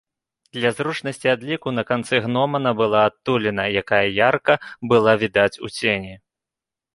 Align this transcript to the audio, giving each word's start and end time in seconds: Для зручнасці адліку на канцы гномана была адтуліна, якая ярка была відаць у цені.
Для 0.57 0.69
зручнасці 0.77 1.27
адліку 1.33 1.73
на 1.79 1.83
канцы 1.91 2.21
гномана 2.23 2.71
была 2.79 3.01
адтуліна, 3.09 3.67
якая 3.83 4.01
ярка 4.21 4.53
была 4.95 5.13
відаць 5.27 5.61
у 5.69 5.73
цені. 5.77 6.13